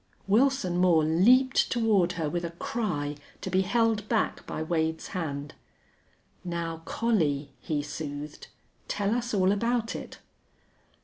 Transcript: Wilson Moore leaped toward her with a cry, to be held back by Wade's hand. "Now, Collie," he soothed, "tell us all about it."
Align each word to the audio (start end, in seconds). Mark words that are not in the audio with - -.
Wilson 0.25 0.77
Moore 0.79 1.03
leaped 1.03 1.69
toward 1.71 2.13
her 2.13 2.27
with 2.27 2.43
a 2.43 2.49
cry, 2.49 3.17
to 3.41 3.51
be 3.51 3.61
held 3.61 4.09
back 4.09 4.43
by 4.47 4.63
Wade's 4.63 5.09
hand. 5.09 5.53
"Now, 6.43 6.81
Collie," 6.85 7.51
he 7.59 7.83
soothed, 7.83 8.47
"tell 8.87 9.13
us 9.13 9.31
all 9.31 9.51
about 9.51 9.95
it." 9.95 10.17